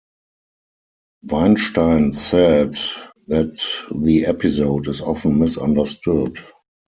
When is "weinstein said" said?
1.21-2.75